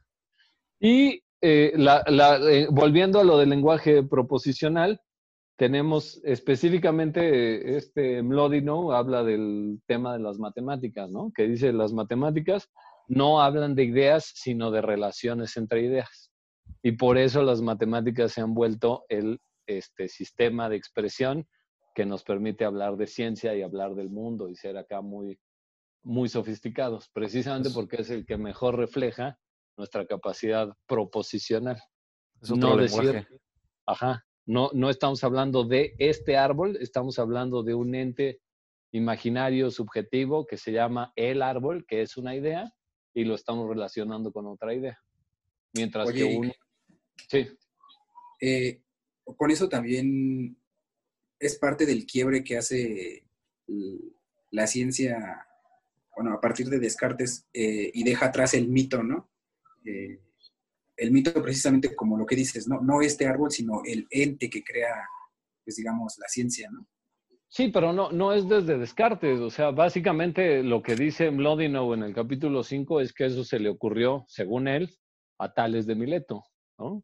[0.81, 5.01] y eh, eh, volviendo a lo del lenguaje proposicional,
[5.61, 11.33] tenemos específicamente este Mlodino habla del tema de las matemáticas, ¿no?
[11.35, 12.71] Que dice las matemáticas
[13.09, 16.33] no hablan de ideas, sino de relaciones entre ideas.
[16.83, 21.47] Y por eso las matemáticas se han vuelto el este, sistema de expresión
[21.95, 25.39] que nos permite hablar de ciencia y hablar del mundo y ser acá muy,
[26.03, 29.39] muy sofisticados, precisamente porque es el que mejor refleja
[29.77, 31.79] nuestra capacidad proposicional.
[32.41, 33.27] Es otro lenguaje.
[33.85, 38.41] ajá, no, no estamos hablando de este árbol, estamos hablando de un ente
[38.91, 42.75] imaginario subjetivo que se llama el árbol, que es una idea,
[43.15, 44.99] y lo estamos relacionando con otra idea.
[45.73, 46.53] Mientras que un...
[47.29, 47.47] Sí.
[48.41, 48.83] Eh,
[49.37, 50.59] con eso también
[51.39, 53.23] es parte del quiebre que hace
[54.51, 55.47] la ciencia,
[56.17, 59.31] bueno, a partir de Descartes, eh, y deja atrás el mito, ¿no?
[59.85, 60.19] Eh,
[61.01, 64.63] el mito precisamente como lo que dices, no, no este árbol, sino el ente que
[64.63, 64.95] crea,
[65.65, 66.87] pues digamos, la ciencia, ¿no?
[67.49, 69.41] Sí, pero no, no es desde Descartes.
[69.41, 73.59] O sea, básicamente lo que dice Mlodinow en el capítulo 5 es que eso se
[73.59, 74.91] le ocurrió, según él,
[75.39, 76.45] a Tales de Mileto,
[76.79, 77.03] ¿no?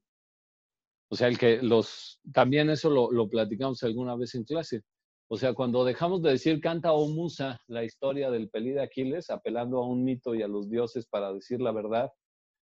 [1.09, 4.83] O sea, el que los, también eso lo, lo platicamos alguna vez en clase.
[5.29, 9.31] O sea, cuando dejamos de decir canta o musa la historia del pelí de Aquiles,
[9.31, 12.11] apelando a un mito y a los dioses para decir la verdad,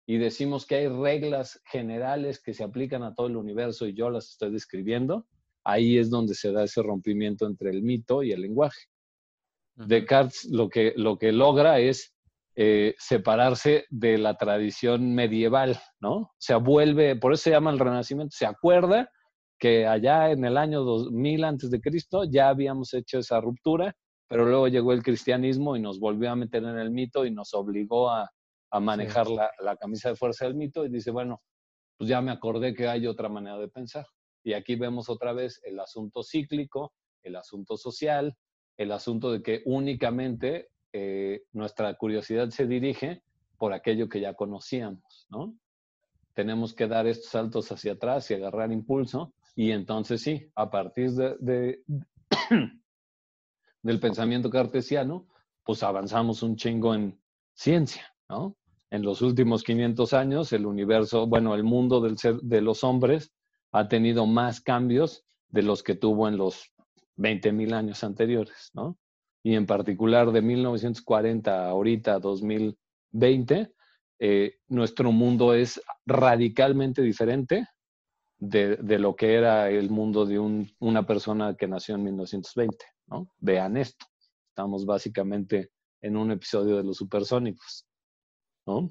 [0.09, 4.09] y decimos que hay reglas generales que se aplican a todo el universo y yo
[4.09, 5.27] las estoy describiendo,
[5.65, 8.79] ahí es donde se da ese rompimiento entre el mito y el lenguaje.
[9.75, 12.15] Descartes lo que, lo que logra es
[12.55, 16.15] eh, separarse de la tradición medieval, ¿no?
[16.15, 19.11] O sea, vuelve, por eso se llama el Renacimiento, se acuerda
[19.59, 23.93] que allá en el año 2000 antes de Cristo ya habíamos hecho esa ruptura,
[24.29, 27.53] pero luego llegó el cristianismo y nos volvió a meter en el mito y nos
[27.53, 28.31] obligó a,
[28.69, 31.41] a manejar la, la, camisa de fuerza del mito y dice, bueno,
[31.97, 34.05] pues ya me acordé que hay otra manera de pensar.
[34.43, 38.37] Y aquí vemos otra vez el asunto cíclico, el asunto social,
[38.77, 43.23] el asunto de que únicamente eh, nuestra curiosidad se dirige
[43.57, 45.57] por aquello que ya conocíamos, ¿no?
[46.33, 51.11] Tenemos que dar estos saltos hacia atrás y agarrar impulso y entonces sí, a partir
[51.11, 51.83] de, de
[53.81, 55.27] del pensamiento cartesiano,
[55.63, 57.19] pues avanzamos un chingo en
[57.53, 58.55] ciencia, ¿no?
[58.89, 63.31] En los últimos 500 años, el universo, bueno, el mundo del ser, de los hombres
[63.71, 66.73] ha tenido más cambios de los que tuvo en los
[67.17, 68.97] 20.000 años anteriores, ¿no?
[69.43, 73.73] Y en particular de 1940 a ahorita, 2020,
[74.19, 77.67] eh, nuestro mundo es radicalmente diferente
[78.39, 82.85] de, de, lo que era el mundo de un, una persona que nació en 1920,
[83.07, 83.29] ¿no?
[83.39, 84.05] Vean esto.
[84.49, 87.85] Estamos básicamente en un episodio de los supersónicos.
[88.67, 88.89] ¿No?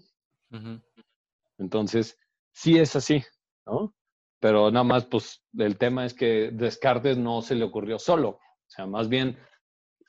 [1.59, 2.19] Entonces,
[2.53, 3.23] sí es así,
[3.67, 3.95] ¿no?
[4.41, 8.31] Pero nada más, pues, el tema es que Descartes no se le ocurrió solo.
[8.31, 9.39] O sea, más bien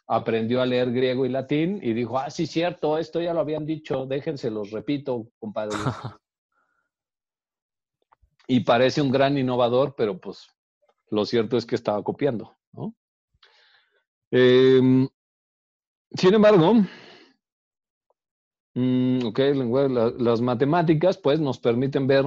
[0.07, 3.65] aprendió a leer griego y latín y dijo, ah, sí, cierto, esto ya lo habían
[3.65, 5.75] dicho, déjense, los repito, compadre.
[8.47, 10.47] y parece un gran innovador, pero pues
[11.09, 12.95] lo cierto es que estaba copiando, ¿no?
[14.31, 15.07] Em,
[16.11, 16.73] sin embargo,
[18.77, 19.39] Mm, ok,
[20.19, 22.25] las matemáticas pues nos permiten ver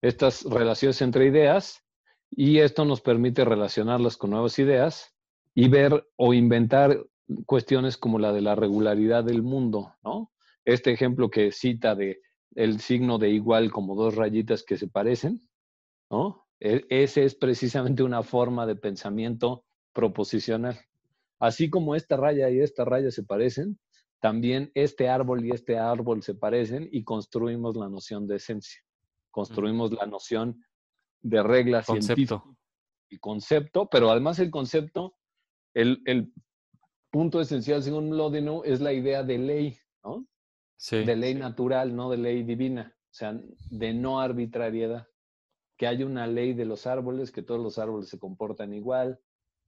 [0.00, 1.84] estas relaciones entre ideas
[2.30, 5.14] y esto nos permite relacionarlas con nuevas ideas
[5.54, 7.04] y ver o inventar
[7.44, 10.32] cuestiones como la de la regularidad del mundo, ¿no?
[10.64, 12.22] Este ejemplo que cita de
[12.54, 15.42] el signo de igual como dos rayitas que se parecen,
[16.10, 16.46] ¿no?
[16.60, 20.80] E, ese es precisamente una forma de pensamiento proposicional.
[21.38, 23.78] Así como esta raya y esta raya se parecen,
[24.20, 28.80] también este árbol y este árbol se parecen y construimos la noción de esencia.
[29.30, 30.62] Construimos la noción
[31.22, 32.56] de reglas concepto.
[33.08, 35.16] y concepto, pero además el concepto,
[35.74, 36.32] el, el
[37.10, 40.26] punto esencial según Lodino es la idea de ley, ¿no?
[40.76, 41.04] Sí.
[41.04, 43.38] De ley natural, no de ley divina, o sea,
[43.70, 45.06] de no arbitrariedad.
[45.76, 49.18] que hay una ley de los árboles, que todos los árboles se comportan igual,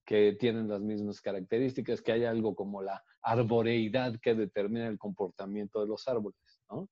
[0.05, 5.81] que tienen las mismas características, que hay algo como la arboreidad que determina el comportamiento
[5.81, 6.89] de los árboles, ¿no?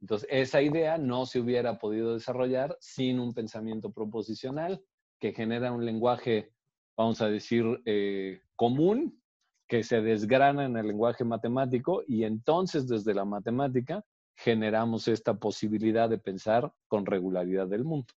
[0.00, 4.82] Entonces, esa idea no se hubiera podido desarrollar sin un pensamiento proposicional
[5.18, 6.52] que genera un lenguaje,
[6.96, 9.20] vamos a decir, eh, común,
[9.68, 16.08] que se desgrana en el lenguaje matemático y entonces desde la matemática generamos esta posibilidad
[16.08, 18.12] de pensar con regularidad del mundo.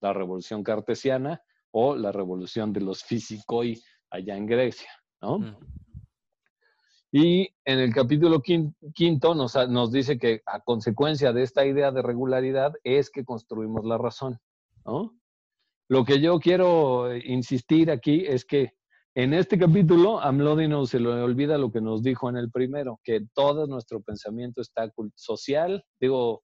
[0.00, 1.42] La revolución cartesiana
[1.72, 3.66] o la revolución de los físicos
[4.10, 5.38] allá en Grecia, ¿no?
[5.38, 5.56] Mm.
[7.14, 12.00] Y en el capítulo quinto nos, nos, dice que a consecuencia de esta idea de
[12.00, 14.38] regularidad es que construimos la razón,
[14.86, 15.14] ¿no?
[15.88, 18.72] Lo que yo quiero insistir aquí es que
[19.14, 22.98] en este capítulo a no se le olvida lo que nos dijo en el primero,
[23.04, 26.42] que todo nuestro pensamiento está social, digo,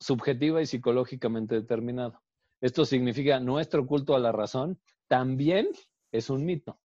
[0.00, 2.20] subjetiva y psicológicamente determinado.
[2.60, 5.68] Esto significa nuestro culto a la razón también
[6.12, 6.80] es un mito.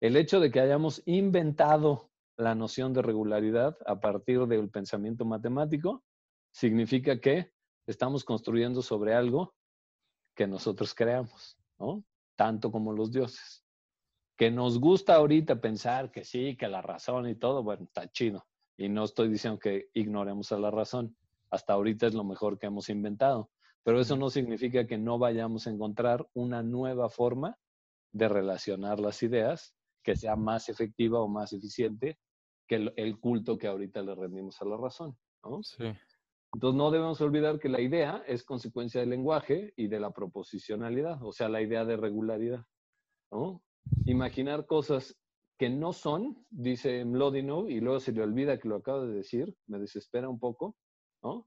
[0.00, 2.10] El hecho de que hayamos inventado
[2.40, 6.02] la noción de regularidad a partir del pensamiento matemático,
[6.52, 7.52] significa que
[7.86, 9.54] estamos construyendo sobre algo
[10.34, 12.02] que nosotros creamos, ¿no?
[12.36, 13.64] Tanto como los dioses.
[14.36, 18.46] Que nos gusta ahorita pensar que sí, que la razón y todo, bueno, está chido.
[18.78, 21.14] Y no estoy diciendo que ignoremos a la razón.
[21.50, 23.50] Hasta ahorita es lo mejor que hemos inventado.
[23.84, 27.56] Pero eso no significa que no vayamos a encontrar una nueva forma
[28.12, 32.18] de relacionar las ideas que sea más efectiva o más eficiente
[32.68, 35.16] que el, culto que ahorita le rendimos a la razón.
[35.44, 35.62] ¿no?
[35.62, 35.84] Sí.
[36.54, 41.22] Entonces no debemos olvidar que la idea es consecuencia del lenguaje y de la proposicionalidad,
[41.22, 42.64] o sea, la idea de regularidad.
[43.30, 43.62] ¿no?
[44.04, 45.16] Imaginar cosas
[45.58, 49.54] que no son, dice Mlodinow, y luego se le olvida que lo acabo de decir,
[49.66, 50.74] me desespera un poco,
[51.22, 51.46] ¿no?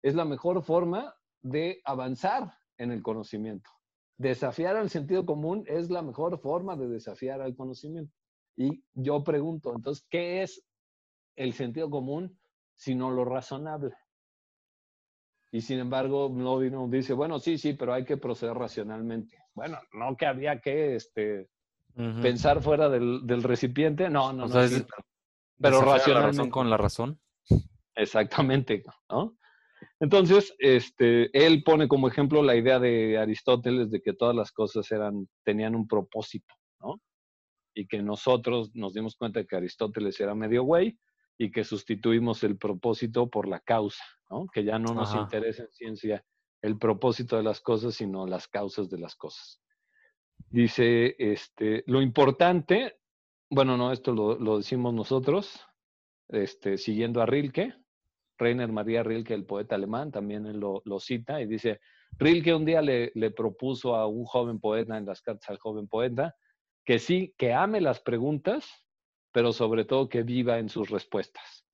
[0.00, 1.12] Es la mejor forma
[1.42, 3.70] de avanzar en el conocimiento.
[4.16, 8.12] Desafiar al sentido común es la mejor forma de desafiar al conocimiento.
[8.56, 10.66] Y yo pregunto, entonces, ¿qué es
[11.36, 12.38] el sentido común
[12.74, 13.94] sino lo razonable?
[15.50, 16.58] Y sin embargo, no
[16.88, 19.38] dice, bueno, sí, sí, pero hay que proceder racionalmente.
[19.54, 21.48] Bueno, no que había que este,
[21.94, 24.54] pensar fuera del, recipiente, no, no, no.
[25.60, 26.50] pero, racionalmente.
[26.50, 27.18] con la razón.
[27.94, 29.37] Exactamente, ¿no?
[30.00, 34.90] Entonces, este, él pone como ejemplo la idea de Aristóteles de que todas las cosas
[34.92, 37.00] eran, tenían un propósito, ¿no?
[37.78, 40.98] y que nosotros nos dimos cuenta de que Aristóteles era medio güey
[41.38, 44.48] y que sustituimos el propósito por la causa, ¿no?
[44.52, 46.24] Que ya no nos interesa en ciencia
[46.60, 49.60] el propósito de las cosas, sino las causas de las cosas.
[50.50, 52.98] Dice, este, lo importante,
[53.48, 55.64] bueno, no, esto lo, decimos nosotros,
[56.26, 57.74] este, siguiendo a Rilke,
[58.38, 61.80] Rainer María Rilke, el poeta alemán, también lo, cita y dice,
[62.18, 66.34] Rilke un día le, propuso a un joven poeta en las cartas al joven poeta
[66.84, 68.66] que sí, que ame las preguntas,
[69.32, 71.66] pero sobre todo que viva en sus respuestas.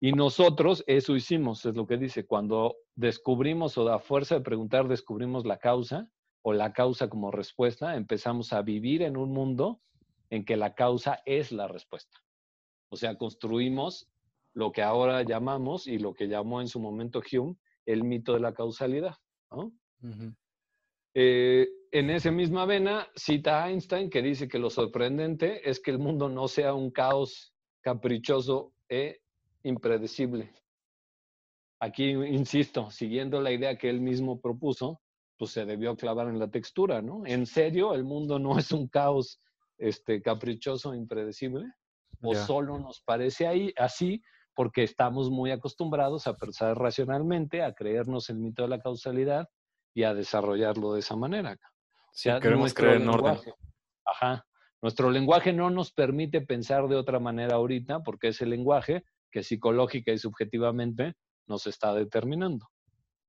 [0.00, 4.88] Y nosotros eso hicimos, es lo que dice, cuando descubrimos o a fuerza de preguntar
[4.88, 6.08] descubrimos la causa
[6.42, 9.82] o la causa como respuesta, empezamos a vivir en un mundo
[10.30, 12.18] en que la causa es la respuesta.
[12.88, 14.10] O sea, construimos
[14.54, 18.40] lo que ahora llamamos y lo que llamó en su momento Hume el mito de
[18.40, 19.16] la causalidad.
[19.50, 19.72] ¿no?
[21.14, 25.90] Eh, en esa misma vena cita a Einstein que dice que lo sorprendente es que
[25.90, 29.20] el mundo no sea un caos caprichoso e
[29.62, 30.52] impredecible.
[31.80, 35.00] Aquí, insisto, siguiendo la idea que él mismo propuso,
[35.38, 37.24] pues se debió clavar en la textura, ¿no?
[37.24, 39.40] En serio, el mundo no es un caos
[39.78, 41.66] este, caprichoso e impredecible,
[42.22, 44.22] o solo nos parece ahí, así
[44.60, 49.48] porque estamos muy acostumbrados a pensar racionalmente, a creernos el mito de la causalidad
[49.94, 51.56] y a desarrollarlo de esa manera.
[52.42, 53.38] Queremos creer en orden.
[54.04, 54.44] Ajá.
[54.82, 59.42] Nuestro lenguaje no nos permite pensar de otra manera ahorita porque es el lenguaje que
[59.42, 61.14] psicológica y subjetivamente
[61.46, 62.68] nos está determinando.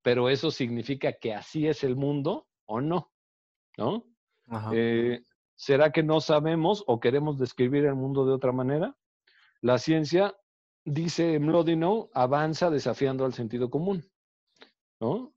[0.02, 3.10] Pero eso significa que así es el mundo o no,
[3.78, 4.04] ¿no?
[4.74, 5.24] Eh,
[5.56, 8.98] ¿Será que no sabemos o queremos describir el mundo de otra manera?
[9.62, 10.36] La ciencia,
[10.86, 14.04] dice Mlodinow, avanza desafiando al sentido común,
[15.00, 15.34] ¿no?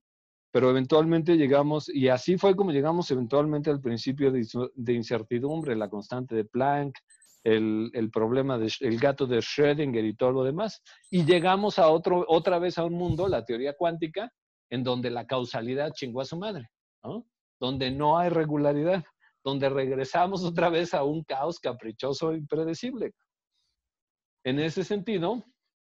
[0.54, 6.36] pero eventualmente llegamos, y así fue como llegamos eventualmente al principio de, incertidumbre, la constante
[6.36, 6.96] de Planck,
[7.42, 10.80] el, problema del gato de Schrödinger y todo lo demás,
[11.10, 14.30] y llegamos a otro, otra vez a un mundo, la teoría cuántica,
[14.70, 16.68] en donde la causalidad chingó a su madre,
[17.02, 17.26] ¿no?
[17.58, 19.02] donde no hay regularidad,
[19.42, 23.12] donde regresamos otra vez a un caos caprichoso e impredecible.
[24.44, 25.42] En ese sentido,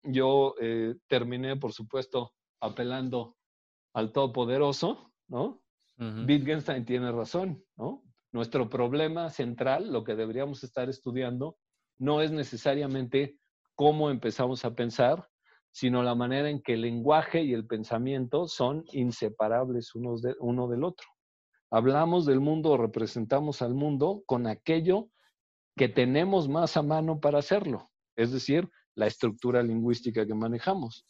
[0.03, 2.31] yo eh, terminé, por supuesto,
[2.61, 3.35] apelando
[3.93, 5.61] al Todopoderoso, ¿no?
[5.97, 8.03] Wittgenstein tiene razón, ¿no?
[8.33, 11.57] Nuestro problema central, lo que deberíamos estar estudiando,
[11.97, 13.37] no es necesariamente
[13.75, 15.29] cómo empezamos a pensar,
[15.71, 20.67] sino la manera en que el lenguaje y el pensamiento son inseparables unos de, uno
[20.67, 21.07] del otro.
[21.71, 25.09] Hablamos del mundo o representamos al mundo con aquello
[25.77, 31.05] que tenemos más a mano para hacerlo, es decir, la estructura lingüística que manejamos.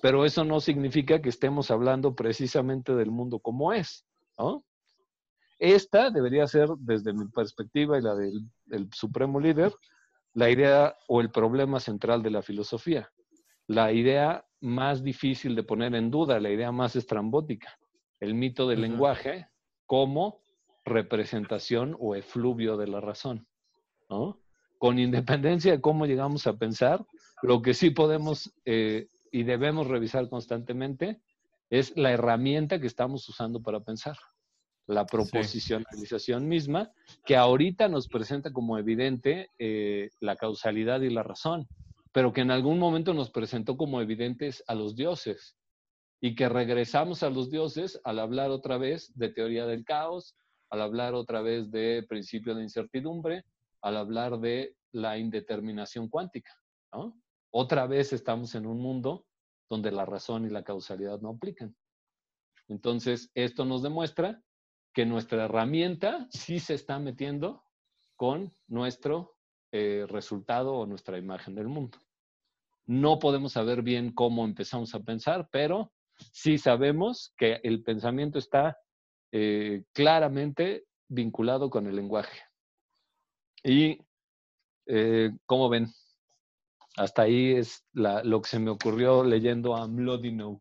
[0.00, 4.04] Pero eso no significa que estemos hablando precisamente del mundo como es.
[5.58, 9.72] Esta debería ser, desde mi perspectiva y la del, supremo líder,
[10.34, 13.10] la idea o el problema central de la filosofía.
[13.66, 17.78] La idea más difícil de poner en duda, la idea más estrambótica,
[18.20, 19.48] el mito del lenguaje
[19.86, 20.42] como
[20.84, 23.46] representación o efluvio de la razón.
[24.84, 27.06] Con independencia de cómo llegamos a pensar,
[27.40, 31.22] lo que sí podemos eh, y debemos revisar constantemente
[31.70, 34.18] es la herramienta que estamos usando para pensar,
[34.86, 36.92] la proposicionalización misma,
[37.24, 41.66] que ahorita nos presenta como evidente eh, la causalidad y la razón,
[42.12, 45.56] pero que en algún momento nos presentó como evidentes a los dioses
[46.20, 50.36] y que regresamos a los dioses al hablar otra vez de teoría del caos,
[50.68, 53.46] al hablar otra vez de principio de incertidumbre,
[53.84, 56.50] al hablar de la indeterminación cuántica.
[57.50, 59.26] Otra vez estamos en un mundo
[59.68, 61.76] donde la razón y la causalidad no aplican.
[62.66, 64.42] Entonces, esto nos demuestra
[64.94, 67.62] que nuestra herramienta sí se está metiendo
[68.16, 69.36] con nuestro
[69.70, 71.98] eh, resultado o nuestra imagen del mundo.
[72.86, 75.92] No podemos saber bien cómo empezamos a pensar, pero
[76.32, 78.78] sí sabemos que el pensamiento está
[79.30, 82.40] eh, claramente vinculado con el lenguaje.
[83.64, 83.98] Y,
[84.86, 85.88] eh, ¿cómo ven?
[86.96, 90.60] Hasta ahí es lo que se me ocurrió leyendo a Mlodinow.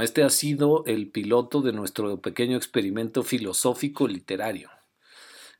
[0.00, 4.70] Este ha sido el piloto de nuestro pequeño experimento filosófico literario.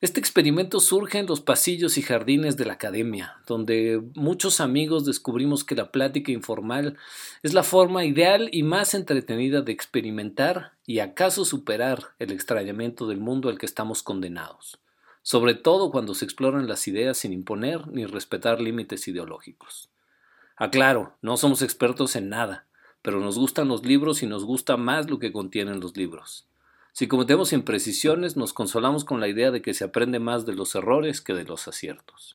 [0.03, 5.65] Este experimento surge en los pasillos y jardines de la academia, donde muchos amigos descubrimos
[5.65, 6.99] que la plática informal
[7.43, 13.21] es la forma ideal y más entretenida de experimentar y acaso superar el extrañamiento del
[13.21, 14.79] mundo al que estamos condenados,
[15.27, 19.91] sobre todo cuando se exploran las ideas sin imponer ni respetar límites ideológicos.
[20.55, 22.67] Aclaro, no somos expertos en nada,
[23.03, 26.47] pero nos gustan los libros y nos gusta más lo que contienen los libros.
[26.93, 30.77] Si cometemos imprecisiones, nos consolamos con la idea de que se aprende más de los
[30.77, 32.25] errores que de los aciertos.